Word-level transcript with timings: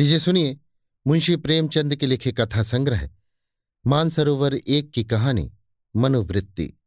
लीजिए 0.00 0.18
सुनिए, 0.18 0.58
मुंशी 1.06 1.36
प्रेमचंद 1.36 1.96
के 1.96 2.06
लिखे 2.06 2.32
कथा 2.32 2.62
संग्रह, 2.62 3.10
मानसरोवर 3.86 4.54
एक 4.54 4.90
की 4.90 5.04
कहानी, 5.04 5.52
मनोवृत्ति, 5.96 6.80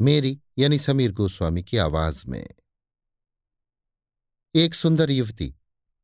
मेरी 0.00 0.40
यानी 0.58 0.78
समीर 0.78 1.12
गोस्वामी 1.12 1.62
की 1.62 1.76
आवाज़ 1.76 2.26
में। 2.26 2.48
एक 4.54 4.74
सुंदर 4.74 5.10
युवती, 5.10 5.54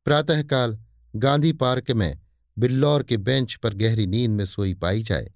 प्रातःकाल 0.05 0.79
गांधी 1.15 1.53
पार्क 1.53 1.91
में 1.91 2.21
बिल्लौर 2.59 3.03
के 3.03 3.17
बेंच 3.17 3.55
पर 3.55 3.73
गहरी 3.73 4.07
नींद 4.07 4.31
में 4.31 4.45
सोई 4.45 4.73
पाई 4.73 5.03
जाए, 5.03 5.31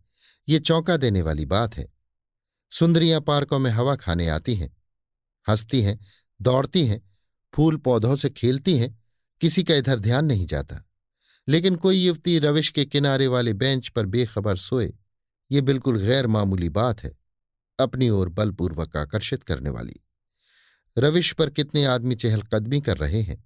ये 0.47 0.59
चौंका 0.59 0.97
देने 0.97 1.21
वाली 1.21 1.45
बात 1.45 1.77
है। 1.77 1.93
सुंदरियाँ 2.71 3.21
पार्कों 3.21 3.59
में 3.59 3.71
हवा 3.71 3.95
खाने 3.95 4.27
आती 4.27 4.55
हैं, 4.55 4.77
हंसती 5.49 5.81
हैं, 5.81 5.99
दौड़ती 6.41 6.87
हैं, 6.87 7.11
फूल 7.53 7.77
पौधों 7.77 8.15
से 8.15 8.29
खेलती 8.29 8.77
हैं, 8.77 9.05
किसी 9.41 9.63
का 9.63 9.75
इधर 9.75 9.99
ध्यान 9.99 10.25
नहीं 10.25 10.45
जाता। 10.45 10.83
लेकिन 11.47 11.75
कोई 11.75 11.97
युवती 11.97 12.37
रविश 12.39 12.69
के 12.69 12.85
किनारे 12.85 13.27
वाले 13.27 13.53
बेंच 13.53 13.87
पर 13.87 14.05
बेखबर 14.05 14.55
सोए, 14.55 14.93
ये 15.51 15.61
बिल्कुल 15.61 15.99
गैर 16.01 16.27
मामूली 16.27 16.69
बात 16.69 17.03
है, 17.03 17.15
अपनी 17.79 18.09
ओर 18.09 18.29
बलपूर्वक 18.29 18.97
आकर्षित 18.97 19.43
करने 19.43 19.69
वाली। 19.69 19.99
रविश 20.97 21.31
पर 21.33 21.49
कितने 21.49 21.83
आदमी 21.85 22.15
चहलकदमी 22.15 22.81
कर 22.81 22.97
रहे 22.97 23.21
हैं, 23.21 23.43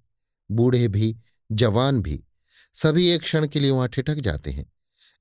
बूढ़े 0.50 0.88
भी, 0.88 1.16
जवान 1.52 2.02
भी, 2.02 2.24
सभी 2.76 3.08
एक 3.08 3.22
क्षण 3.22 3.48
के 3.48 3.60
लिए 3.60 3.72
वहाँ 3.72 3.88
ठिठक 3.88 4.16
जाते 4.16 4.52
हैं, 4.52 4.66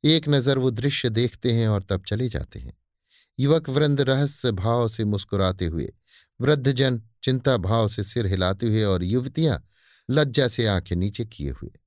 एक 0.04 0.28
नज़र 0.28 0.58
वो 0.58 0.70
दृश्य 0.70 1.10
देखते 1.10 1.52
हैं 1.52 1.68
और 1.68 1.82
तब 1.82 2.04
चले 2.04 2.28
जाते 2.28 2.58
हैं। 2.58 2.72
युवक 3.38 3.68
वृंद 3.68 4.00
रहस्य 4.00 4.52
भाव 4.52 4.88
से 4.88 5.04
मुस्कुराते 5.04 5.66
हुए, 5.66 5.92
वृद्धजन 6.40 7.00
चिंता 7.22 7.56
भाव 7.56 7.88
से 7.88 8.02
सिर 8.02 8.26
हिलाते 8.26 8.66
हुए 8.66 8.82
और 8.82 9.04
युवतियाँ 9.04 9.62
लज्जा 10.08 10.48
से 10.48 10.66
आँखें 10.66 10.96
नीचे 10.96 11.24
किए 11.24 11.50
हुए। 11.50 11.79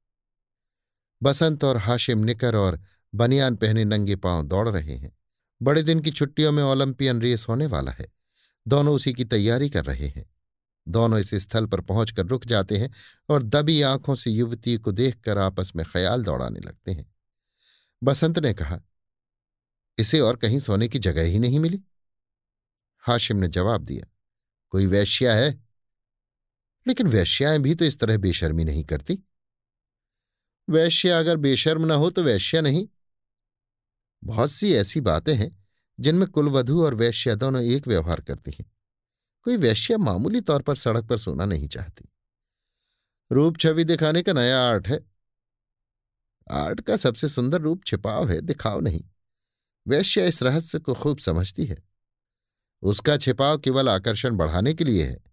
बसंत 1.24 1.64
और 1.64 1.78
हाशिम 1.78 2.20
निकर 2.20 2.56
और 2.56 2.82
बनियान 3.16 3.56
पहने 3.56 3.86
नंगे 3.86 4.16
पाँव 4.16 4.44
दौड़ 4.44 4.70
रहे 4.70 4.96
हैं। 4.96 5.18
बड़े 5.62 5.84
दिन 5.84 6.00
की 6.00 6.12
छुट्टियों 6.12 6.52
में 6.52 6.64
ओलंपियन 6.64 7.22
रेस 7.22 7.46
होने 7.50 7.66
वाला 7.66 7.92
है। 7.92 8.08
दोनों 8.68 8.96
उसी 8.96 9.14
की 9.14 9.26
तैयारी 9.26 9.70
कर 9.70 9.86
रहे 9.86 10.08
हैं। 10.08 10.26
दोनों 10.88 11.20
इस 11.20 11.36
स्थल 11.36 11.66
पर 11.66 11.82
पहुंचकर 11.82 12.26
रुक 12.26 12.46
जाते 12.46 12.78
हैं 12.78 12.92
और 13.30 13.44
दबी 13.44 13.82
आँखों 13.82 14.16
से 14.16 14.32
युवती 14.32 14.78
को 14.78 14.92
देखकर 14.92 15.38
आपस 15.38 15.72
में 15.76 15.86
ख्याल 15.86 16.24
दौड़ाने 16.24 16.60
लगते 16.60 16.92
हैं। 16.92 17.16
बसंत 18.04 18.40
ने 18.40 18.54
कहा, 18.54 18.82
इसे 19.98 20.20
और 20.20 20.36
कहीं 20.36 20.60
सोने 20.60 20.88
की 20.88 21.00
जगह 21.00 21.24
ही 21.24 21.40
नहीं 21.40 21.60
मिली? 21.60 21.82
हाशिम 23.00 23.38
ने 23.38 23.48
जवाब 23.48 23.82
दिया, 23.82 24.06
कोई 24.70 24.86
वैश्या 24.86 25.34
है? 25.34 25.64
लेकिन 26.88 27.08
वैश्याएँ 27.08 27.60
भी 27.60 27.76
तो 27.76 27.86
इस 27.86 28.00
तरह 28.00 28.18
बेशर्मी 28.18 28.64
नहीं 28.64 28.84
करती। 28.84 29.20
वैश्या 30.70 31.20
अगर 31.20 31.38
बेशर्म 31.38 31.86
न 31.86 31.92
हो 31.92 32.10
तो 32.10 32.24
वैश्य 32.24 32.62
नहीं। 32.62 32.88
बहुत 34.24 34.52
सी 34.52 34.74
ऐसी 34.74 35.02
बातें 35.02 35.36
हैं, 35.36 35.68
जिनमें 36.00 36.28
कुलवधु 36.28 36.84
और 36.84 36.94
वैश्य 36.94 37.36
दोनों 37.36 37.64
एक 37.64 37.88
व्यवहार 37.88 38.22
करती 38.22 38.52
हैं। 38.52 38.72
कोई 39.44 39.58
वैश्य 39.58 39.98
मामूली 39.98 40.42
तौर 40.42 40.62
पर 40.62 40.76
सड़क 40.76 41.06
पर 41.06 41.18
सोना 41.18 41.46
नहीं 41.46 41.68
चाहती। 41.68 42.10
रूप 43.32 43.58
छवि 43.58 43.84
दिखाने 43.84 44.22
का 44.22 44.34
नया 44.34 44.62
आर्ट 44.62 44.88
है। 44.88 45.00
आर्ट 46.52 46.82
का 46.82 46.98
सबसे 46.98 47.30
सुंदर 47.30 47.62
रूप 47.62 47.84
छिपाव 47.86 48.30
है, 48.30 48.42
दिखाव 48.42 48.80
नहीं। 48.80 49.04
वैश्य 49.88 50.28
इस 50.28 50.44
रहस्य 50.44 50.80
को 50.80 50.94
खूब 50.94 51.18
समझती 51.18 51.66
है। 51.66 51.78
उसका 52.82 53.18
छिपाव 53.18 53.58
केवल 53.58 53.90
आकर्षण 53.90 54.38
बढ़ाने 54.38 54.74
के 54.74 54.84
लिए 54.84 55.04
है। 55.04 55.24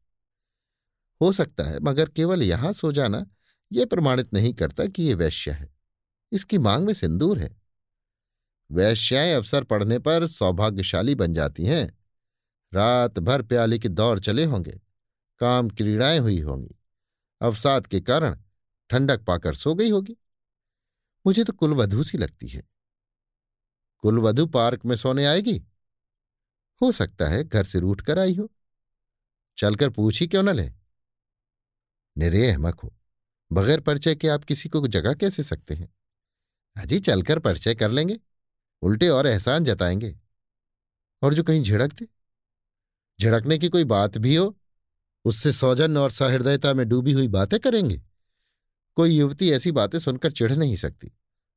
हो 1.21 1.33
सकता 1.33 1.65
है, 1.65 1.81
मगर 1.81 2.09
केवल 2.09 2.43
यहाँ 2.43 2.73
सो 2.73 2.93
जाना 2.93 3.27
यह 3.73 3.87
प्रमाणित 3.87 4.35
नहीं 4.35 4.55
करता 4.55 4.87
कि 4.87 5.03
यह 5.03 5.17
वैश्य 5.17 5.51
है। 5.51 5.75
इसकी 6.33 6.59
मांग 6.59 6.87
में 6.87 6.95
सिंदूर 6.95 7.39
है। 7.39 7.63
वैश्याएँ 8.71 9.35
अवसर 9.35 9.65
पड़ने 9.65 9.99
पर 9.99 10.27
सौभाग्यशाली 10.27 11.15
बन 11.15 11.35
जाती 11.35 11.65
हैं। 11.65 11.99
रात 12.75 13.19
भर 13.19 13.43
प्याले 13.43 13.79
के 13.79 13.89
दौर 13.89 14.21
चले 14.21 14.45
होंगे, 14.45 14.81
काम 15.39 15.69
क्रीड़ाएँ 15.69 16.19
हुई 16.19 16.41
होंगी। 16.41 16.77
अवसाद 17.41 17.87
के 17.87 18.01
कारण 18.01 18.39
ठंडक 18.91 19.25
पाकर 19.25 19.55
सो 19.55 19.75
गई 19.75 19.91
होगी। 19.91 20.17
मुझे 21.27 21.45
तो 21.45 21.53
कुलवधु 21.53 22.05
सी 22.05 22.19
लगती 22.19 22.49
है। 22.49 22.63
कुलवधु 23.99 24.47
पार्क 24.47 24.85
में 24.85 24.97
सोने 24.97 25.27
आएगी? 25.27 25.65
हो 26.83 26.93
सकता 26.93 27.29
है 27.29 27.45
घर 27.45 27.65
से 27.65 27.81
रूठ 27.81 28.01
कर 28.01 28.19
आई 28.19 28.35
हो। 28.35 28.51
चलकर 29.57 29.91
पूछी 29.91 30.27
क्यों 30.27 30.43
न 30.43 30.51
ले? 30.51 30.73
निरे 32.19 32.51
अहमक 32.51 32.81
हो। 32.81 32.97
बगैर 33.53 33.81
परिचय 33.81 34.15
के 34.15 34.29
आप 34.29 34.45
किसी 34.45 34.69
को 34.69 34.89
जगह 34.89 35.15
कैसे 35.15 35.43
सकते 35.43 35.75
हैं? 35.75 35.95
अजी 36.77 37.01
चलकर 37.01 37.39
परिचय 37.39 37.75
कर 37.75 37.91
लेंगे, 37.91 38.19
उल्टे 38.83 39.09
और 39.09 39.27
एहसान 39.27 39.65
जताएँगे। 39.65 40.19
और 41.23 41.35
जो 41.35 41.43
कहीं 41.43 41.63
झिड़क 41.63 41.93
दे 41.93 42.09
झिड़कने 43.21 43.59
की 43.59 43.69
कोई 43.69 43.85
बात 43.85 44.19
भी 44.19 44.37
हो, 44.37 44.59
उससे 45.25 45.53
सौजन 45.53 45.97
और 45.97 46.11
सहृदयता 46.11 46.75
में 46.75 46.89
डूबी 46.89 47.13
हुई 47.13 47.29
बातें 47.29 47.61
करेंगे। 47.61 48.03
कोई 48.97 49.11
युवती 49.11 49.51
ऐसी 49.51 49.73
बातें 49.73 49.99
सुनकर 49.99 50.33
चिढ़ 50.33 50.53
नहीं 50.53 50.77
सकती। 50.77 51.13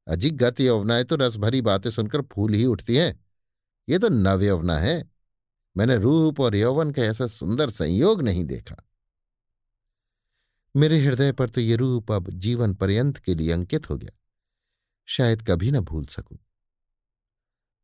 अजी 0.08 0.30
गत 0.30 0.60
यौवनाएँ 0.60 1.04
तो 1.04 1.16
रस 1.16 1.38
भरी 1.38 1.62
बातें 1.62 1.90
सुनकर 1.90 2.22
फूल 2.22 2.54
ही 2.54 2.66
उठती 2.66 2.96
हैं। 2.96 3.26
ये 3.90 4.00
तो 4.00 4.10
नव 4.10 4.44
यौवना 4.44 4.78
है। 4.78 5.12
मैंने 5.78 5.98
रूप 5.98 6.40
और 6.40 6.56
यौवन 6.56 6.92
का 6.92 7.02
ऐसा 7.02 7.28
सुंदर 7.28 7.70
संयोग 7.70 8.22
नहीं 8.22 8.46
देखा। 8.46 8.76
मेरे 10.76 11.00
हृदय 11.00 11.32
पर 11.32 11.50
तो 11.50 11.62
ये 11.62 11.76
रूप 11.76 12.12
अब 12.12 12.30
जीवन 12.30 12.74
पर्यंत 12.74 13.18
के 13.18 13.36
लिए 13.36 13.52
अंकित 13.52 13.90
हो 13.90 13.98
गया। 13.98 14.20
शायद 15.06 15.42
कभी 15.48 15.72
न 15.72 15.80
भूल 15.80 16.06
सकूँ। 16.06 16.38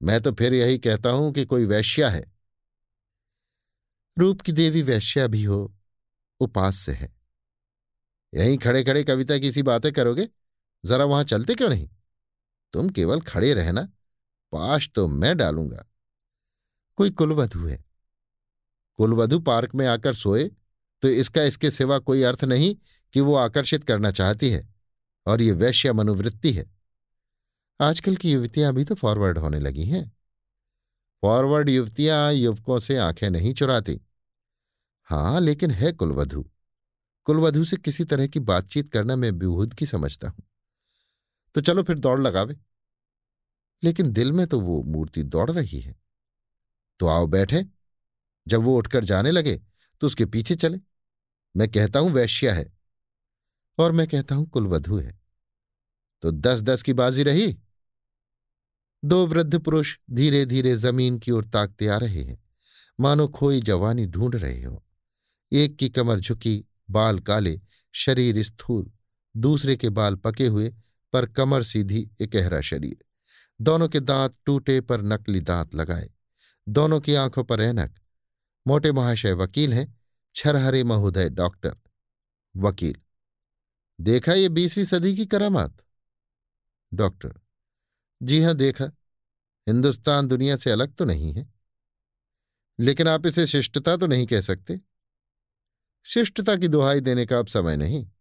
मैं 0.01 0.21
तो 0.21 0.31
फिर 0.31 0.53
यही 0.53 0.77
कहता 0.77 1.09
हूँ 1.09 1.33
कि 1.33 1.45
कोई 1.45 1.65
वैश्या 1.65 2.09
है। 2.09 2.33
रूप 4.17 4.41
की 4.41 4.51
देवी 4.51 4.81
वैश्या 4.81 5.27
भी 5.27 5.43
हो, 5.43 5.75
उपास 6.39 6.75
से 6.75 6.91
है। 6.91 7.15
यहीं 8.33 8.57
खड़े 8.57 8.83
खड़े 8.83 9.03
कविता 9.03 9.37
की 9.37 9.51
सी 9.51 9.63
बातें 9.63 9.91
करोगे? 9.91 10.29
जरा 10.85 11.05
वहाँ 11.05 11.23
चलते 11.23 11.55
क्यों 11.55 11.69
नहीं? 11.69 11.89
तुम 12.73 12.89
केवल 12.89 13.21
खड़े 13.21 13.53
रहना, 13.53 13.81
पाश 14.51 14.89
तो 14.95 15.07
मैं 15.07 15.37
डालूँगा। 15.37 15.85
कोई 16.95 17.11
कुलवधु 17.11 17.67
है। 17.67 17.85
कुलवधु 18.95 19.39
पार्क 19.39 19.75
में 19.75 19.87
आकर 19.87 20.13
सोए 20.13 20.51
तो 21.01 21.07
इसका 21.07 21.43
इसके 21.43 21.71
सिवा 21.71 21.99
कोई 21.99 22.23
अर्थ 22.23 22.43
नहीं 22.43 22.75
कि 23.13 23.21
वो 23.21 23.35
आकर्षित 23.35 23.83
करना 23.83 24.11
चाहती 24.11 24.49
है, 24.49 24.73
और 25.27 25.41
ये 25.41 25.51
वैश्य 25.51 25.93
मनोवृत्ति 25.93 26.51
है। 26.51 26.65
आजकल 27.79 28.15
की 28.15 28.31
युवतियाँ 28.31 28.73
भी 28.73 28.83
तो 28.85 28.95
फॉरवर्ड 28.95 29.37
होने 29.37 29.59
लगी 29.59 29.83
हैं। 29.83 30.11
फॉरवर्ड 31.23 31.69
युवतियाँ 31.69 32.33
युवकों 32.33 32.79
से 32.79 32.97
आँखें 32.97 33.29
नहीं 33.29 33.53
चुराती। 33.53 33.99
हाँ, 35.03 35.41
लेकिन 35.41 35.71
है 35.71 35.91
कुलवधु। 35.91 36.45
कुलवधु 37.25 37.63
से 37.63 37.77
किसी 37.77 38.03
तरह 38.03 38.27
की 38.27 38.39
बातचीत 38.39 38.89
करना 38.89 39.15
मैं 39.15 39.37
बेहूद 39.39 39.73
की 39.73 39.85
समझता 39.85 40.27
हूँ। 40.27 40.43
तो 41.55 41.61
चलो 41.61 41.83
फिर 41.83 41.97
दौड़ 41.99 42.19
लगावे। 42.19 42.57
लेकिन 43.83 44.11
दिल 44.11 44.31
में 44.31 44.47
तो 44.47 44.59
वो 44.59 44.81
मूर्ति 44.83 45.23
दौड़ 45.23 45.51
रही 45.51 45.79
है। 45.79 45.95
तो 46.99 47.07
आओ 47.07 47.27
बैठे। 47.27 47.65
जब 48.47 48.61
वो 48.61 48.77
उठकर 48.77 49.03
जाने 49.03 49.31
लगे 49.31 49.59
तो 50.01 50.07
उसके 50.07 50.25
पीछे 50.25 50.55
चले। 50.55 50.79
मैं 51.57 51.71
कहता 51.71 51.99
हूँ 51.99 52.09
वैश्या 52.09 52.53
है 52.53 52.73
और 53.77 53.91
मैं 53.91 54.07
कहता 54.07 54.35
हूँ 54.35 54.49
कुलवधु 54.49 54.97
है। 54.97 55.19
तो 56.21 56.31
दस 56.31 56.61
दस 56.61 56.83
की 56.83 56.93
बाजी 56.93 57.23
रही? 57.23 57.57
दो 59.05 59.27
वृद्ध 59.27 59.59
पुरुष 59.59 59.97
धीरे 60.11 60.45
धीरे 60.45 60.75
ज़मीन 60.75 61.19
की 61.19 61.31
ओर 61.31 61.45
ताकते 61.45 61.87
आ 61.87 61.97
रहे 61.97 62.23
हैं। 62.23 62.43
मानो 62.99 63.27
खोई 63.27 63.61
जवानी 63.61 64.05
ढूंढ 64.05 64.35
रहे 64.35 64.63
हो। 64.63 64.85
एक 65.51 65.75
की 65.75 65.89
कमर 65.89 66.19
झुकी, 66.19 66.65
बाल 66.89 67.19
काले, 67.19 67.61
शरीर 67.93 68.43
स्थूल, 68.43 68.91
दूसरे 69.37 69.75
के 69.75 69.89
बाल 69.89 70.15
पके 70.15 70.47
हुए, 70.47 70.73
पर 71.13 71.25
कमर 71.25 71.63
सीधी 71.63 72.11
इकहरा 72.19 72.61
शरीर। 72.61 73.05
दोनों 73.61 73.89
के 73.89 73.99
दांत 73.99 74.33
टूटे 74.45 74.81
पर 74.81 75.01
नकली 75.01 75.41
दांत 75.41 75.75
लगाए। 75.75 76.09
दोनों 76.69 76.99
की 76.99 77.15
आँखों 77.15 77.43
पर 77.43 77.61
ऐनक। 77.61 77.95
मोटे 78.67 78.91
महाशय 78.91 79.33
वकील 79.33 79.73
हैं। 79.73 79.98
छरहरे 80.33 80.83
महोदय, 80.83 81.29
डॉक्टर, 81.29 81.77
वकील, 82.57 82.95
देखा 84.01 84.33
ये 84.33 84.49
बीसवीं 84.49 84.85
सदी 84.85 85.15
की 85.15 85.25
करामात? 85.25 85.77
डॉक्टर, 86.93 87.39
जी 88.23 88.41
हाँ, 88.41 88.53
देखा, 88.53 88.85
हिंदुस्तान 89.67 90.27
दुनिया 90.27 90.57
से 90.57 90.71
अलग 90.71 90.95
तो 90.95 91.05
नहीं 91.05 91.33
है। 91.33 91.53
लेकिन 92.79 93.07
आप 93.07 93.25
इसे 93.25 93.47
शिष्टता 93.47 93.97
तो 93.97 94.07
नहीं 94.07 94.27
कह 94.27 94.41
सकते। 94.41 94.79
शिष्टता 96.03 96.55
की 96.55 96.67
दुहाई 96.67 96.99
देने 96.99 97.25
का 97.25 97.39
अब 97.39 97.47
समय 97.47 97.77
नहीं। 97.77 98.11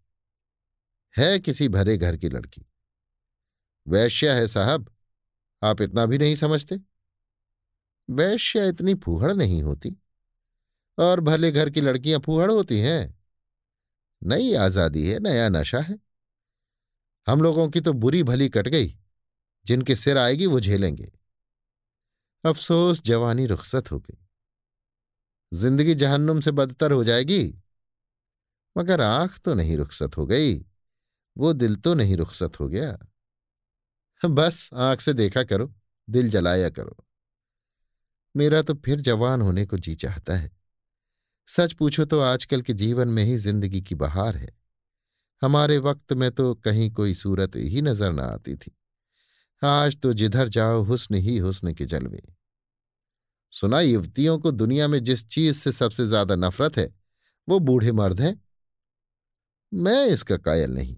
है 1.16 1.38
किसी 1.38 1.68
भरे 1.68 1.96
घर 1.96 2.16
की 2.16 2.28
लड़की। 2.28 2.66
वैश्या 3.88 4.34
है 4.34 4.46
साहब, 4.46 4.96
आप 5.62 5.80
इतना 5.80 6.06
भी 6.06 6.18
नहीं 6.18 6.36
समझते। 6.36 6.80
वैश्या 8.10 8.64
इतनी 8.64 8.94
फूहड़ 8.94 9.32
नहीं 9.32 9.62
होती। 9.62 9.96
और 10.98 11.20
भले 11.20 11.52
घर 11.52 11.70
की 11.70 11.80
लड़कियाँ 11.80 12.20
फूहड़ 12.20 12.50
होती 12.50 12.80
हैं। 12.80 13.18
नई 14.24 14.54
आज़ादी 14.54 15.08
है, 15.08 15.18
नया 15.18 15.48
नशा 15.48 15.80
है। 15.80 15.98
हम 17.28 17.42
लोगों 17.42 17.68
की 17.68 17.80
तो 17.80 17.92
बुरी 17.92 18.22
भली 18.22 18.48
कट 18.48 18.68
गई। 18.68 18.98
जिनके 19.66 19.96
सिर 19.96 20.18
आएगी 20.18 20.46
वो 20.46 20.60
झेलेंगे। 20.60 21.12
अफसोस, 22.44 23.02
जवानी 23.02 23.46
रुखसत 23.46 23.90
हो 23.90 23.98
गई। 23.98 24.18
ज़िंदगी 25.52 25.94
जहन्नुम 25.94 26.40
से 26.40 26.50
बदतर 26.50 26.92
हो 26.92 27.04
जाएगी। 27.04 27.62
मगर 28.76 29.00
आँख 29.00 29.38
तो 29.38 29.54
नहीं 29.54 29.76
रुखसत 29.76 30.16
हो 30.16 30.26
गई, 30.26 30.66
वो 31.38 31.52
दिल 31.52 31.76
तो 31.76 31.94
नहीं 31.94 32.16
रुखसत 32.16 32.60
हो 32.60 32.68
गया। 32.68 32.98
बस 34.24 34.70
आँख 34.74 35.00
से 35.00 35.12
देखा 35.12 35.42
करो, 35.42 35.74
दिल 36.10 36.30
जलाया 36.30 36.70
करो। 36.70 36.96
मेरा 38.36 38.62
तो 38.62 38.74
फिर 38.74 39.00
जवान 39.00 39.40
होने 39.40 39.66
को 39.66 39.78
जी 39.78 39.94
चाहता 39.94 40.36
है। 40.36 40.57
सच 41.48 41.72
पूछो 41.72 42.04
तो 42.04 42.20
आजकल 42.20 42.62
के 42.62 42.72
जीवन 42.72 43.08
में 43.08 43.24
ही 43.24 43.36
ज़िंदगी 43.36 43.80
की 43.80 43.94
बहार 43.94 44.36
है। 44.36 44.48
हमारे 45.42 45.78
वक्त 45.78 46.12
में 46.12 46.30
तो 46.30 46.54
कहीं 46.54 46.90
कोई 46.90 47.14
सूरत 47.14 47.56
ही 47.56 47.82
नज़र 47.82 48.12
न 48.12 48.20
आती 48.20 48.56
थी। 48.56 48.76
आज 49.62 49.96
तो 49.96 50.12
जिधर 50.12 50.48
जाओ 50.48 50.82
हुस्न 50.82 51.14
ही 51.14 51.38
हुस्न 51.38 51.74
के 51.74 51.84
जलवे। 51.84 52.22
सुना, 53.52 53.80
युवतियों 53.80 54.38
को 54.38 54.50
दुनिया 54.50 54.88
में 54.88 55.04
जिस 55.04 55.28
चीज़ 55.28 55.58
से 55.58 55.72
सबसे 55.72 56.06
ज़्यादा 56.06 56.34
नफरत 56.36 56.78
है, 56.78 56.94
वो 57.48 57.58
बूढ़े 57.58 57.92
मर्द 57.92 58.20
हैं। 58.20 58.40
मैं 59.74 60.06
इसका 60.06 60.36
कायल 60.36 60.70
नहीं। 60.70 60.96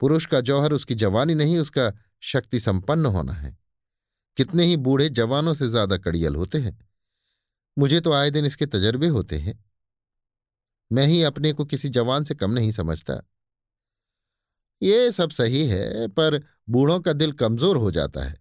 पुरुष 0.00 0.26
का 0.26 0.40
जौहर 0.40 0.72
उसकी 0.72 0.94
जवानी 0.94 1.34
नहीं, 1.34 1.58
उसका 1.58 1.92
शक्ति 2.22 2.60
संपन्न 2.60 3.06
होना 3.06 3.32
है। 3.32 3.58
कितने 4.36 4.64
ही 4.64 4.76
बूढ़े 4.76 5.08
जवानों 5.08 5.54
से 5.54 5.68
ज़्यादा 5.68 5.96
कड़ियल 5.96 6.34
होते 6.34 6.58
हैं। 6.58 6.89
मुझे 7.80 8.00
तो 8.00 8.12
आए 8.12 8.30
दिन 8.30 8.46
इसके 8.46 8.66
तजर्बे 8.66 9.06
होते 9.06 9.36
हैं। 9.36 9.64
मैं 10.92 11.06
ही 11.06 11.22
अपने 11.22 11.52
को 11.52 11.64
किसी 11.64 11.88
जवान 11.88 12.24
से 12.24 12.34
कम 12.34 12.50
नहीं 12.50 12.70
समझता। 12.72 13.14
ये 14.82 15.12
सब 15.12 15.30
सही 15.30 15.66
है, 15.66 16.08
पर 16.08 16.44
बूढ़ों 16.70 17.00
का 17.00 17.12
दिल 17.12 17.32
कमज़ोर 17.32 17.76
हो 17.76 17.90
जाता 17.90 18.20
है। 18.20 18.34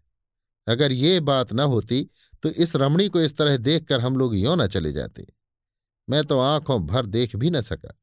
अगर 0.68 0.92
ये 0.92 1.20
बात 1.20 1.54
न 1.54 1.60
होती 1.60 2.10
तो 2.44 2.50
इस 2.50 2.76
रमणी 2.76 3.08
को 3.10 3.22
इस 3.22 3.38
तरह 3.38 3.58
देखकर 3.58 4.02
हम 4.02 4.18
लोग 4.18 4.36
यों 4.36 4.56
न 4.58 4.68
चले 4.68 4.92
जाते। 4.92 5.28
मैं 6.10 6.24
तो 6.24 6.40
आँखों 6.40 6.86
भर 6.86 7.06
देख 7.06 7.36
भी 7.36 7.50
न 7.50 7.62
सका। 7.62 7.98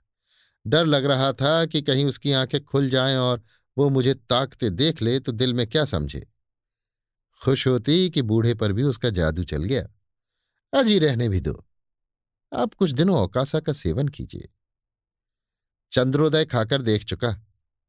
डर 0.66 0.86
लग 0.86 1.04
रहा 1.04 1.32
था 1.32 1.64
कि 1.66 1.82
कहीं 1.82 2.04
उसकी 2.04 2.32
आँखें 2.32 2.64
खुल 2.64 2.90
जाएँ 2.90 3.16
और 3.16 3.42
वो 3.76 3.88
मुझे 3.88 4.14
ताकते 4.14 4.70
देख 4.70 5.02
ले 5.02 5.20
तो 5.20 5.32
दिल 5.32 5.54
में 5.54 5.66
क्या 5.66 5.84
समझे। 5.84 6.26
खुश 7.42 7.66
होती 7.66 8.10
कि 8.10 8.22
बूढ़े 8.22 8.54
पर 8.54 8.72
भी 8.72 8.82
उसका 8.82 9.10
जादू 9.10 9.44
चल 9.44 9.64
गया। 9.64 9.88
अजी 10.76 10.99
रहने 10.99 11.28
भी 11.28 11.40
दो। 11.40 11.67
आप 12.52 12.75
कुछ 12.75 12.90
दिनों 12.90 13.19
औकासा 13.19 13.61
का 13.61 13.73
सेवन 13.73 14.08
कीजिए। 14.08 14.49
चंद्रोदय 15.93 16.44
खाकर 16.44 16.82
देख 16.82 17.05
चुका। 17.05 17.46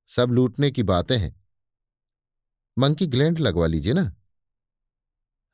सब 0.08 0.30
लूटने 0.30 0.72
की 0.72 0.84
बातें 0.84 1.18
हैं। 1.18 1.46
मंकी 2.78 3.08
ग्लैंड 3.08 3.40
लगवा 3.40 3.68
लीजिए 3.68 3.94
ना। 3.94 4.16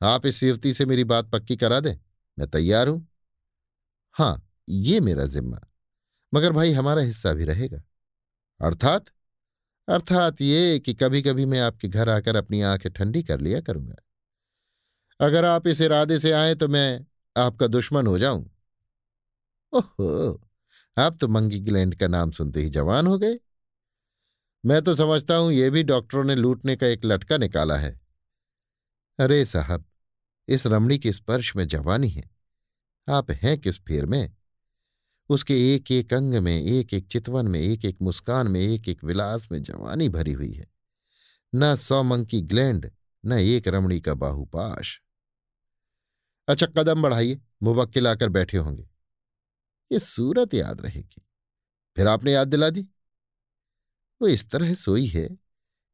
आप 0.02 0.26
इस 0.26 0.44
युवती 0.44 0.74
से 0.74 0.86
मेरी 0.86 1.04
बात 1.04 1.26
पक्की 1.26 1.58
करा 1.58 1.80
दें। 1.80 1.96
मैं 2.40 2.48
तैयार 2.48 2.88
हूँ। 2.88 3.08
हाँ, 4.12 4.52
ये 4.70 5.00
मेरा 5.00 5.26
जिम्मा। 5.26 5.60
मगर 6.34 6.52
भाई, 6.52 6.72
हमारा 6.72 7.02
हिस्सा 7.02 7.34
भी 7.34 7.46
रहेगा। 7.46 7.84
अर्थात? 8.62 9.06
अर्थात 9.90 10.42
ये 10.42 10.80
कि 10.80 10.94
कभी 10.94 11.22
कभी 11.22 11.46
मैं 11.46 11.60
आपके 11.60 11.88
घर 11.88 12.10
आकर 12.10 12.36
अपनी 12.36 12.62
आँखें 12.62 12.92
ठंडी 12.92 13.24
कर 13.24 13.40
लिया 13.40 13.62
करूँगा। 13.62 13.96
अगर 15.20 15.46
आप 15.46 15.68
इस 15.68 15.82
इरादे 15.82 16.20
से 16.20 16.32
आए 16.32 16.56
तो 16.56 16.68
मैं 16.68 17.06
आपका 17.38 17.68
दुश्मन 17.68 18.08
हो 18.08 18.20
जाऊँ। 18.20 18.52
ओहो, 19.74 20.42
आप 20.98 21.18
तो 21.22 21.28
मंगी 21.28 21.60
ग्लैंड 21.60 21.96
का 21.96 22.08
नाम 22.08 22.32
सुनते 22.32 22.62
ही 22.62 22.70
जवान 22.70 23.08
हो 23.08 23.18
गए। 23.18 23.40
मैं 24.66 24.82
तो 24.82 24.96
समझता 24.96 25.36
हूँ 25.36 25.54
ये 25.54 25.70
भी 25.70 25.84
डॉक्टरों 25.84 26.24
ने 26.24 26.36
लूटने 26.36 26.76
का 26.76 26.88
एक 26.88 27.06
लटका 27.06 27.38
निकाला 27.38 27.78
है। 27.78 28.02
अरे 29.20 29.46
साहब, 29.46 29.86
इस 30.48 30.68
रमणी 30.68 30.98
के 30.98 31.12
स्पर्श 31.12 31.56
में 31.56 31.68
जवानी 31.68 32.10
है। 32.10 32.32
आप 33.10 33.32
हैं 33.32 33.58
किस 33.58 33.80
फेर 33.80 34.06
में? 34.06 34.36
उसके 35.30 35.76
एक 35.76 35.92
एक 35.92 36.14
अंग 36.14 36.34
में 36.34 36.62
एक 36.62 36.94
एक 36.94 37.08
चितवन 37.08 37.48
में 37.48 37.60
एक 37.60 37.86
एक 37.86 37.98
मुस्कान 38.02 38.48
में 38.48 38.60
एक 38.60 38.90
एक 38.90 39.04
विलास 39.04 39.52
में 39.52 39.64
जवानी 39.64 40.10
भरी 40.10 40.34
हुई 40.34 40.52
है। 40.52 40.74
न 41.56 41.76
सौ 41.76 42.04
मंकी 42.04 42.42
ग्लैंड 42.42 42.92
न 43.26 43.34
एक 43.34 43.68
रमणी 43.68 44.02
का 44.02 44.14
बाहुपाश 44.14 45.02
अच्छा 46.48 46.66
कदम 46.66 47.02
बढ़ाइए, 47.02 47.42
मुवक्किल 47.64 48.08
आकर 48.08 48.30
बैठे 48.30 48.58
होंगे। 48.58 48.90
ये 49.92 50.00
सूरत 50.00 50.54
याद 50.54 50.82
रहेगी। 50.82 51.22
फिर 51.98 52.08
आपने 52.08 52.34
याद 52.34 52.48
दिला 52.48 52.70
दी? 52.70 52.82
वो 54.22 54.28
इस 54.28 54.50
तरह 54.50 54.74
सोई 54.74 55.06
है, 55.06 55.30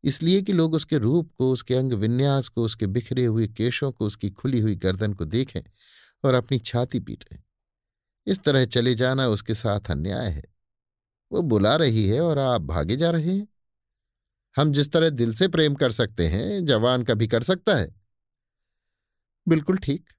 इसलिए 0.03 0.41
कि 0.41 0.53
लोग 0.53 0.73
उसके 0.73 0.97
रूप 0.97 1.31
को, 1.37 1.51
उसके 1.51 1.75
अंग 1.75 1.93
विन्यास 1.93 2.47
को, 2.47 2.63
उसके 2.63 2.87
बिखरे 2.87 3.25
हुए 3.25 3.47
केशों 3.47 3.91
को, 3.91 4.05
उसकी 4.05 4.29
खुली 4.29 4.59
हुई 4.59 4.75
गर्दन 4.75 5.13
को 5.13 5.25
देखें 5.25 5.61
और 6.23 6.33
अपनी 6.33 6.59
छाती 6.59 6.99
पीटें 6.99 7.37
इस 8.27 8.43
तरह 8.43 8.65
चले 8.65 8.95
जाना 8.95 9.27
उसके 9.27 9.55
साथ 9.55 9.91
अन्याय 9.91 10.29
है। 10.29 10.43
वो 11.31 11.41
बुला 11.41 11.75
रही 11.75 12.07
है 12.09 12.21
और 12.21 12.39
आप 12.39 12.61
भागे 12.61 12.95
जा 12.95 13.09
रहे 13.11 13.37
हैं। 13.37 13.47
हम 14.57 14.71
जिस 14.71 14.91
तरह 14.91 15.09
दिल 15.09 15.33
से 15.33 15.47
प्रेम 15.47 15.75
कर 15.75 15.91
सकते 15.91 16.27
हैं, 16.27 16.65
जवान 16.65 17.03
कभी 17.03 17.27
कर 17.27 17.43
सकता 17.43 17.75
है। 17.75 17.95
बिल्कुल 19.47 19.77
ठीक। 19.77 20.09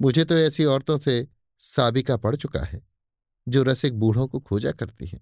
मुझे 0.00 0.24
तो 0.24 0.34
ऐसी 0.34 0.64
औरतों 0.64 0.98
से 0.98 1.28
साबिका 1.58 2.16
पड़ 2.16 2.36
चुका 2.36 2.60
है, 2.60 2.82
जो 3.48 3.62
रसिक 3.62 3.94
बूढ़ों 3.94 4.26
को 4.28 4.40
खोजा 4.40 4.72
करती 4.72 5.06
हैं। 5.06 5.20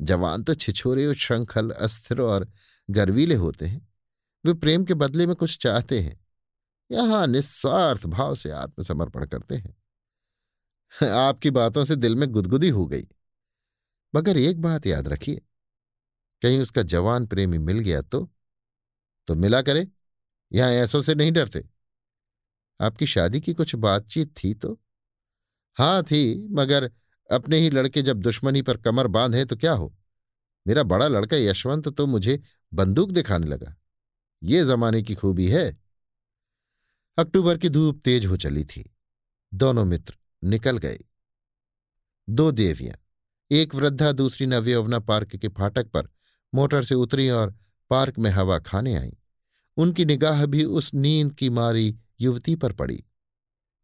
जवान 0.00 0.42
तो 0.42 0.54
छिछोरे 0.54 1.06
और 1.06 1.14
श्रृंखल 1.14 1.70
अस्थिर 1.70 2.20
और 2.20 2.48
गर्वीले 2.90 3.34
होते 3.34 3.66
हैं। 3.66 3.94
वे 4.44 4.54
प्रेम 4.54 4.84
के 4.84 4.94
बदले 4.94 5.26
में 5.26 5.36
कुछ 5.36 5.58
चाहते 5.58 6.00
हैं, 6.00 6.26
यहाँ 6.90 7.26
निस्वार्थ 7.26 8.06
भाव 8.06 8.34
से 8.34 8.50
आत्मसमर्पण 8.50 9.26
करते 9.26 9.54
हैं। 9.54 9.76
आपकी 11.10 11.50
बातों 11.50 11.84
से 11.84 11.96
दिल 11.96 12.16
में 12.16 12.28
गुदगुदी 12.28 12.68
हो 12.68 12.86
गई। 12.86 13.08
मगर 14.14 14.36
एक 14.36 14.60
बात 14.62 14.86
याद 14.86 15.08
रखिए, 15.08 15.42
कहीं 16.42 16.60
उसका 16.60 16.82
जवान 16.82 17.26
प्रेमी 17.26 17.58
मिल 17.58 17.78
गया 17.78 18.02
तो 18.02 18.30
तो 19.26 19.34
मिला 19.34 19.62
करे, 19.62 19.88
यहाँ 20.52 20.70
ऐसों 20.70 21.00
से 21.02 21.14
नहीं 21.14 21.32
डरते। 21.32 21.68
आपकी 22.80 23.06
शादी 23.06 23.40
की 23.40 23.54
कुछ 23.54 23.74
बातचीत 23.74 24.34
थी 24.44 24.54
तो? 24.54 24.80
हाँ 25.78 26.02
थी, 26.02 26.48
मगर 26.50 26.90
अपने 27.30 27.58
ही 27.58 27.70
लड़के 27.70 28.02
जब 28.02 28.20
दुश्मनी 28.20 28.62
पर 28.62 28.76
कमर 28.76 29.06
बांधे 29.06 29.44
तो 29.44 29.56
क्या 29.56 29.72
हो? 29.72 29.96
मेरा 30.66 30.82
बड़ा 30.82 31.08
लड़का 31.08 31.36
यशवंत 31.36 31.88
तो 31.88 32.06
मुझे 32.06 32.42
बंदूक 32.74 33.10
दिखाने 33.10 33.46
लगा। 33.46 33.76
ये 34.42 34.64
जमाने 34.64 35.02
की 35.02 35.14
खूबी 35.14 35.48
है। 35.48 35.78
अक्टूबर 37.18 37.58
की 37.58 37.68
धूप 37.68 38.00
तेज 38.04 38.26
हो 38.26 38.36
चली 38.36 38.64
थी। 38.64 38.96
दोनों 39.54 39.84
मित्र 39.84 40.16
निकल 40.44 40.78
गए। 40.78 40.98
दो 42.28 42.50
देवियाँ, 42.50 42.96
एक 43.50 43.74
वृद्धा, 43.74 44.12
दूसरी 44.12 44.46
नव्यवना 44.46 44.98
पार्क 44.98 45.36
के 45.36 45.48
फाटक 45.48 45.88
पर 45.88 46.08
मोटर 46.54 46.84
से 46.84 46.94
उतरी 46.94 47.30
और 47.30 47.54
पार्क 47.90 48.18
में 48.18 48.30
हवा 48.30 48.58
खाने 48.58 48.94
आई। 48.94 49.16
उनकी 49.76 50.04
निगाह 50.04 50.46
भी 50.46 50.64
उस 50.64 50.94
नींद 50.94 51.32
की 51.32 51.50
मारी 51.50 51.96
युवती 52.20 52.54
पर 52.56 52.72
पड़ी। 52.72 53.04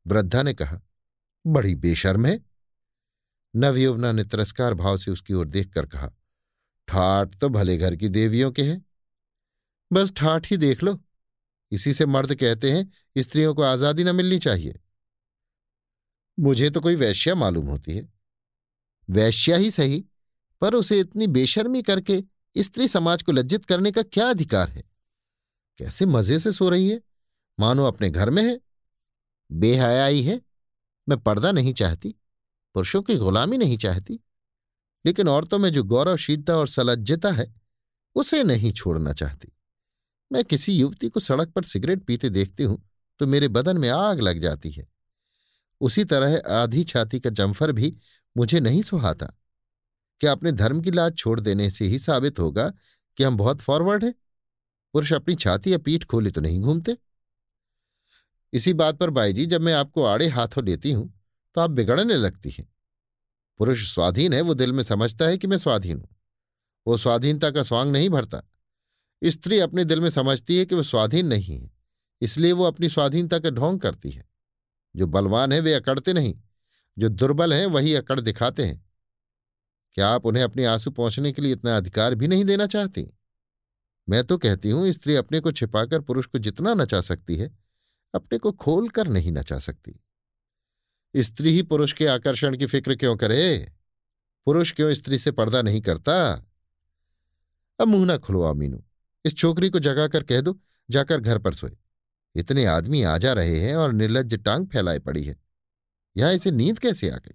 वृद्धा 0.06 0.42
ने 0.42 0.54
कहा, 0.54 0.80
बड़ी 1.46 1.74
बेशर्म 1.74 2.26
है। 2.26 2.40
नवयुवना 3.56 4.12
ने 4.12 4.24
तिरस्कार 4.24 4.74
भाव 4.74 4.96
से 4.96 5.10
उसकी 5.10 5.34
ओर 5.34 5.48
देखकर 5.48 5.86
कहा 5.86 6.10
ठाठ 6.88 7.38
तो 7.38 7.48
भले 7.48 7.76
घर 7.76 7.96
की 7.96 8.08
देवियों 8.08 8.50
के 8.52 8.62
हैं। 8.62 8.86
बस 9.92 10.12
ठाठ 10.12 10.50
ही 10.50 10.56
देख 10.56 10.82
लो। 10.82 10.98
इसी 11.72 11.92
से 11.92 12.06
मर्द 12.06 12.34
कहते 12.34 12.70
हैं, 12.72 12.92
स्त्रियों 13.18 13.54
को 13.54 13.62
आज़ादी 13.62 14.04
न 14.04 14.16
मिलनी 14.16 14.38
चाहिए। 14.38 14.80
मुझे 16.38 16.70
तो 16.70 16.80
कोई 16.80 16.96
वैश्या 16.96 17.34
मालूम 17.34 17.66
होती 17.66 17.92
है। 17.92 18.08
वैश्या 19.10 19.56
ही 19.56 19.70
सही, 19.70 20.04
पर 20.60 20.74
उसे 20.74 21.00
इतनी 21.00 21.26
बेशर्मी 21.26 21.82
करके 21.82 22.22
स्त्री 22.58 22.88
समाज 22.88 23.22
को 23.22 23.32
लज्जित 23.32 23.64
करने 23.64 23.92
का 23.92 24.02
क्या 24.02 24.26
अधिकार 24.26 24.70
है? 24.70 24.82
कैसे 25.78 26.06
मज़े 26.06 26.38
से 26.38 26.52
सो 26.52 26.68
रही 26.68 26.88
है? 26.88 27.00
मानो 27.60 27.84
अपने 27.84 28.10
घर 28.10 28.30
में 28.30 28.42
है। 28.42 28.58
बेहयाई 29.50 30.22
है। 30.22 30.40
मैं 31.08 31.18
पर्दा 31.18 31.52
नहीं 31.52 31.72
चाहती, 31.72 32.14
पुरुषों 32.74 33.02
की 33.02 33.16
गुलामी 33.16 33.58
नहीं 33.58 33.76
चाहती, 33.78 34.18
लेकिन 35.04 35.28
औरतों 35.28 35.58
में 35.58 35.70
जो 35.70 35.82
गौरवशीलता 35.84 36.56
और 36.56 36.68
सलज्जता 36.68 37.30
है, 37.30 37.54
उसे 38.16 38.42
नहीं 38.44 38.72
छोड़ना 38.72 39.12
चाहती। 39.12 39.52
मैं 40.30 40.44
किसी 40.44 40.72
युवती 40.72 41.08
को 41.08 41.20
सड़क 41.20 41.48
पर 41.48 41.62
सिगरेट 41.62 42.04
पीते 42.04 42.30
देखती 42.30 42.62
हूँ 42.62 42.82
तो 43.20 43.26
मेरे 43.26 43.48
बदन 43.48 43.78
में 43.78 43.88
आग 43.88 44.20
लग 44.20 44.38
जाती 44.38 44.70
है। 44.70 44.86
उसी 45.80 46.04
तरह 46.04 46.36
आधी 46.52 46.84
छाती 46.84 47.20
का 47.20 47.30
जम्फर 47.30 47.72
भी 47.72 47.96
मुझे 48.36 48.60
नहीं 48.60 48.82
सुहाता। 48.82 49.26
क्या 50.20 50.32
अपने 50.32 50.52
धर्म 50.52 50.80
की 50.80 50.90
लाज 50.90 51.16
छोड़ 51.16 51.38
देने 51.40 51.70
से 51.70 51.84
ही 51.84 51.98
साबित 51.98 52.38
होगा 52.38 52.68
कि 53.18 53.24
हम 53.24 53.36
बहुत 53.36 53.60
फॉरवर्ड 53.60 54.04
हैं? 54.04 54.14
पुरुष 54.94 55.12
अपनी 55.12 55.34
छाती 55.34 55.72
या 55.72 55.78
पीठ 55.78 56.04
खोले 56.04 56.30
तो 56.30 56.40
नहीं 56.40 56.60
घूमते। 56.60 56.96
इसी 58.52 58.72
बात 58.72 58.98
पर 58.98 59.10
बाई 59.10 59.32
जी 59.32 59.46
जब 59.46 59.60
मैं 59.60 59.72
आपको 59.74 60.04
आड़े 60.04 60.28
हाथों 60.28 60.64
लेती 60.64 60.92
हूँ 60.92 61.12
तो 61.56 61.60
आप 61.60 61.70
बिगड़ने 61.70 62.16
लगती 62.16 62.50
हैं। 62.50 62.66
पुरुष 63.60 63.92
स्वाधीन 63.94 64.32
है, 64.32 64.40
वो 64.40 64.54
दिल 64.54 64.72
में 64.72 64.82
समझता 64.82 65.24
है 65.24 65.38
कि 65.38 65.46
मैं 65.46 65.58
स्वाधीन 65.58 65.98
हूँ। 65.98 66.08
वो 66.86 66.96
स्वाधीनता 66.96 67.50
का 67.50 67.62
स्वांग 67.62 67.92
नहीं 67.92 68.08
भरता। 68.10 68.42
स्त्री 69.22 69.58
अपने 69.58 69.84
दिल 69.84 70.00
में 70.00 70.08
समझती 70.10 70.56
है 70.58 70.64
कि 70.66 70.74
वो 70.74 70.82
स्वाधीन 70.82 71.26
नहीं 71.26 71.58
है, 71.58 71.70
इसलिए 72.22 72.52
वो 72.52 72.64
अपनी 72.64 72.88
स्वाधीनता 72.88 73.38
का 73.38 73.50
ढोंग 73.50 73.80
करती 73.80 74.10
है। 74.10 74.24
जो 74.94 75.06
बलवान 75.06 75.52
है, 75.52 75.60
वे 75.60 75.74
अकड़ते 75.74 76.12
नहीं, 76.12 76.34
जो 76.96 77.08
दुर्बल 77.08 77.52
हैं, 77.54 77.66
वही 77.66 77.94
अकड़ 77.94 78.20
दिखाते 78.20 78.66
हैं। 78.66 78.84
क्या 79.94 80.08
आप 80.08 80.26
उन्हें 80.26 80.42
अपने 80.44 80.64
आँसू 80.64 80.90
पहुँचने 80.90 81.32
के 81.32 81.42
लिए 81.42 81.52
इतना 81.52 81.76
अधिकार 81.76 82.14
भी 82.14 82.28
नहीं 82.28 82.44
देना 82.44 82.66
चाहती? 82.66 83.06
मैं 84.08 84.24
तो 84.24 84.38
कहती 84.38 84.70
हूँ, 84.70 84.90
स्त्री 84.92 85.14
अपने 85.16 85.40
को 85.40 85.52
छिपाकर 85.52 86.00
पुरुष 86.00 86.26
को 86.26 86.38
जितना 86.38 86.74
नचा 86.74 87.00
सकती 87.00 87.36
है 87.36 87.50
अपने 88.14 88.38
को 88.38 88.52
खोल 88.52 88.88
कर 88.88 89.08
नहीं 89.08 89.32
नचा 89.32 89.58
सकती। 89.58 90.04
स्त्री 91.16 91.52
ही 91.52 91.62
पुरुष 91.62 91.92
के 91.92 92.06
आकर्षण 92.06 92.56
की 92.56 92.66
फ़िक्र 92.66 92.96
क्यों 92.96 93.16
करे? 93.16 93.72
पुरुष 94.46 94.72
क्यों 94.72 94.94
स्त्री 94.94 95.18
से 95.18 95.30
पर्दा 95.30 95.62
नहीं 95.62 95.80
करता? 95.80 96.32
अब 97.80 97.88
मुँह 97.88 98.06
ना 98.06 98.16
खुलवाओ 98.16 98.54
मीनू। 98.54 98.84
इस 99.24 99.34
छोकरी 99.34 99.70
को 99.70 99.78
जगाकर 99.78 100.22
कह 100.22 100.40
दो, 100.40 100.60
जाकर 100.90 101.20
घर 101.20 101.38
पर 101.38 101.54
सोए। 101.54 101.76
इतने 102.34 102.64
आदमी 102.64 103.02
आ 103.02 103.18
जा 103.18 103.32
रहे 103.32 103.60
हैं 103.60 103.76
और 103.76 103.92
निर्लज 103.92 104.34
टांग 104.34 104.66
फैलाए 104.66 104.98
पड़ी 104.98 105.24
है। 105.24 105.36
यहाँ 106.16 106.34
इसे 106.34 106.50
नींद 106.50 106.78
कैसे 106.78 107.10
आ 107.10 107.16
गई? 107.16 107.34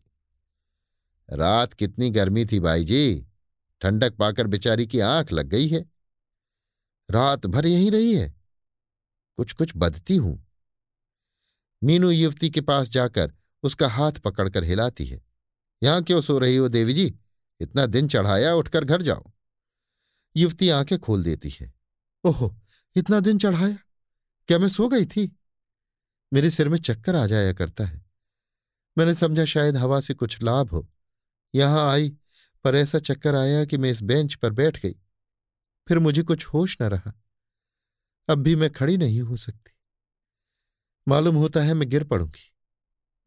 रात 1.29 1.73
कितनी 1.73 2.09
गर्मी 2.09 2.45
थी 2.45 2.59
भाई 2.59 2.83
जी। 2.83 3.27
ठंडक 3.81 4.15
पाकर 4.15 4.47
बेचारी 4.47 4.87
की 4.87 4.99
आँख 4.99 5.31
लग 5.31 5.45
गई 5.45 5.67
है। 5.67 5.85
रात 7.11 7.45
भर 7.45 7.65
यहीं 7.65 7.91
रही 7.91 8.15
है। 8.15 8.35
कुछ 9.37 9.53
कुछ 9.53 9.73
बदती 9.75 10.15
हूँ। 10.15 10.44
मीनू 11.83 12.09
युवती 12.09 12.49
के 12.49 12.61
पास 12.61 12.89
जाकर 12.89 13.33
उसका 13.63 13.87
हाथ 13.87 14.11
पकड़कर 14.11 14.63
हिलाती 14.63 15.05
है। 15.05 15.25
यहाँ 15.83 16.03
क्यों 16.03 16.21
सो 16.21 16.37
रही 16.37 16.55
हो 16.55 16.67
देवी 16.67 16.93
जी? 16.93 17.19
इतना 17.59 17.85
दिन 17.85 18.07
चढ़ाया 18.07 18.53
उठकर 18.53 18.83
घर 18.83 19.01
जाओ। 19.01 19.31
युवती 20.35 20.69
आँखें 20.69 20.99
खोल 20.99 21.23
देती 21.23 21.49
है। 21.49 21.73
ओहो, 22.25 22.55
इतना 22.95 23.19
दिन 23.19 23.37
चढ़ाया? 23.37 23.77
क्या 24.47 24.59
मैं 24.59 24.69
सो 24.69 24.87
गई 24.87 25.05
थी? 25.05 25.39
मेरे 26.33 26.49
सिर 26.49 26.69
में 26.69 26.77
चक्कर 26.77 27.15
आ 27.15 27.25
जाया 27.25 27.53
करता 27.53 27.85
है। 27.85 28.05
मैंने 28.97 29.13
समझा 29.13 29.45
शायद 29.45 29.77
हवा 29.77 29.99
से 29.99 30.13
कुछ 30.13 30.43
लाभ 30.43 30.69
हो। 30.69 30.87
यहाँ 31.55 31.91
आई, 31.91 32.09
पर 32.63 32.75
ऐसा 32.75 32.99
चक्कर 32.99 33.35
आया 33.35 33.65
कि 33.65 33.77
मैं 33.77 33.89
इस 33.89 34.03
बेंच 34.03 34.35
पर 34.35 34.51
बैठ 34.51 34.83
गई। 34.83 34.95
फिर 35.87 35.99
मुझे 35.99 36.23
कुछ 36.23 36.45
होश 36.45 36.77
न 36.81 36.85
रहा। 36.85 37.13
अब 38.29 38.37
भी 38.37 38.55
मैं 38.55 38.69
खड़ी 38.69 38.97
नहीं 38.97 39.21
हो 39.21 39.35
सकती। 39.35 39.74
मालूम 41.07 41.35
होता 41.35 41.59
है 41.59 41.73
मैं 41.73 41.89
गिर 41.89 42.03
पड़ूँगी। 42.03 42.53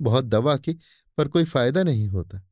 बहुत 0.01 0.25
दवा 0.25 0.57
की, 0.57 0.73
पर 1.19 1.29
कोई 1.29 1.45
फ़ायदा 1.45 1.83
नहीं 1.83 2.09
होता। 2.09 2.49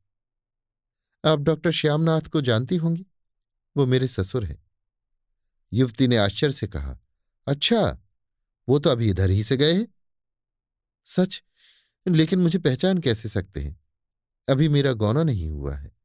आप 1.25 1.39
डॉक्टर 1.39 1.71
श्यामनाथ 1.71 2.21
को 2.21 2.41
जानती 2.41 2.75
होंगी? 2.75 3.05
वो 3.77 3.85
मेरे 3.85 4.07
ससुर 4.07 4.45
हैं। 4.45 4.67
युवती 5.73 6.07
ने 6.07 6.17
आश्चर्य 6.17 6.53
से 6.53 6.67
कहा 6.67 6.99
अच्छा 7.47 7.99
वो 8.69 8.79
तो 8.79 8.89
अभी 8.89 9.09
इधर 9.09 9.29
ही 9.29 9.43
से 9.43 9.57
गए 9.57 9.73
हैं। 9.73 9.87
सच? 11.05 11.43
लेकिन 12.07 12.39
मुझे 12.39 12.59
पहचान 12.59 12.97
कैसे 12.97 13.29
सकते 13.29 13.63
हैं? 13.63 13.85
अभी 14.49 14.69
मेरा 14.69 14.93
गौना 14.93 15.23
नहीं 15.23 15.49
हुआ 15.49 15.75
है। 15.75 15.97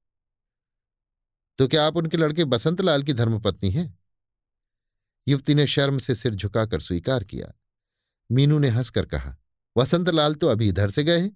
तो 1.59 1.69
क्या 1.69 1.87
आप 1.87 1.97
उनके 1.97 2.17
लड़के 2.17 2.45
बसंत 2.45 2.81
लाल 2.81 3.03
की 3.03 3.13
धर्मपत्नी 3.13 3.71
हैं? 3.71 3.99
युवती 5.29 5.55
ने 5.55 5.67
शर्म 5.67 5.99
से 5.99 6.15
सिर 6.15 6.35
झुकाकर 6.35 6.81
स्वीकार 6.81 7.25
किया। 7.25 7.53
मीनू 8.33 8.59
ने 8.59 8.69
हंसकर 8.69 9.07
कहा 9.07 9.37
वसंत 9.77 10.09
लाल 10.09 10.35
तो 10.35 10.49
अभी 10.49 10.69
इधर 10.69 10.91
से 10.91 11.05
गए 11.05 11.31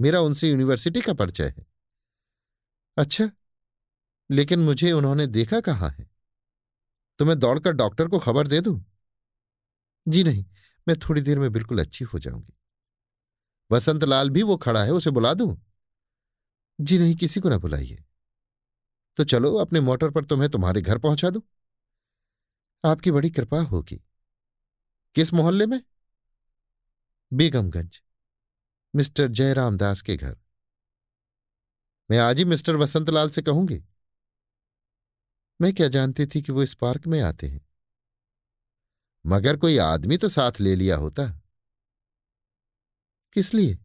मेरा 0.00 0.20
उनसे 0.20 0.48
यूनिवर्सिटी 0.48 1.00
का 1.00 1.14
परिचय 1.14 1.54
है। 1.58 1.66
अच्छा 2.96 3.30
लेकिन 4.30 4.60
मुझे 4.60 4.92
उन्होंने 4.92 5.26
देखा 5.26 5.60
कहाँ 5.60 5.90
है? 5.90 6.10
तो 7.18 7.24
मैं 7.24 7.38
दौड़कर 7.38 7.72
डॉक्टर 7.72 8.08
को 8.08 8.18
खबर 8.18 8.46
दे 8.46 8.60
दूँ? 8.60 8.84
जी 10.08 10.24
नहीं, 10.24 10.44
मैं 10.88 10.96
थोड़ी 10.98 11.20
देर 11.20 11.38
में 11.38 11.52
बिल्कुल 11.52 11.78
अच्छी 11.78 12.04
हो 12.04 12.18
जाऊँगी। 12.18 12.52
वसंत 13.70 14.04
लाल 14.04 14.30
भी 14.30 14.42
वो 14.42 14.56
खड़ा 14.56 14.84
है, 14.84 14.90
उसे 14.90 15.10
बुला 15.10 15.34
दूँ? 15.34 15.62
जी 16.80 16.98
नहीं, 16.98 17.16
किसी 17.16 17.40
को 17.40 17.48
ना 17.48 17.58
बुलाइए। 17.58 18.04
तो 19.16 19.24
चलो, 19.24 19.56
अपने 19.56 19.80
मोटर 19.80 20.10
पर 20.10 20.24
तुम्हें 20.24 20.50
तुम्हारे 20.50 20.80
घर 20.80 20.98
पहुँचा 20.98 21.30
दूँ। 21.30 21.42
आपकी 22.84 23.10
बड़ी 23.10 23.30
कृपा 23.30 23.60
होगी। 23.60 24.00
किस 25.14 25.32
मोहल्ले 25.32 25.66
में? 25.66 25.82
बेगमगंज। 27.32 28.02
मिस्टर 28.96 29.28
जयराम 29.28 29.76
दास 29.76 30.02
के 30.02 30.16
घर। 30.16 30.38
मैं 32.10 32.18
आज 32.18 32.38
ही 32.38 32.44
मिस्टर 32.44 32.76
वसंतलाल 32.76 33.30
से 33.30 33.42
कहूँगी। 33.42 33.84
मैं 35.60 35.74
क्या 35.74 35.88
जानती 35.88 36.26
थी 36.26 36.42
कि 36.42 36.52
वो 36.52 36.62
इस 36.62 36.74
पार्क 36.74 37.06
में 37.06 37.20
आते 37.20 37.48
हैं? 37.48 37.68
मगर 39.26 39.56
कोई 39.56 39.78
आदमी 39.78 40.18
तो 40.18 40.28
साथ 40.28 40.52
ले 40.60 40.74
लिया 40.74 40.96
होता। 40.96 41.40
किस 43.32 43.54
लिए? 43.54 43.78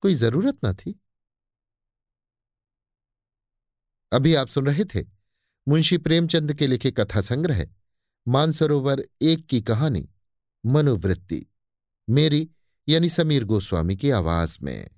कोई 0.00 0.14
ज़रूरत 0.14 0.64
ना 0.64 0.72
थी। 0.72 1.00
अभी 4.12 4.34
आप 4.34 4.48
सुन 4.48 4.66
रहे 4.66 4.84
थे 4.84 5.06
मुंशी 5.68 5.98
प्रेमचंद 5.98 6.54
के 6.54 6.66
लिखे 6.66 6.90
कथा 6.90 7.20
संग्रह 7.20 7.81
मानसरोवर 8.28 9.04
एक 9.22 9.46
की 9.46 9.60
कहानी 9.60 10.10
मनोवृत्ति। 10.66 11.46
मेरी 12.10 12.50
यानी 12.88 13.08
समीर 13.08 13.44
गोस्वामी 13.44 13.96
की 13.96 14.10
आवाज़ 14.10 14.58
में। 14.62 14.90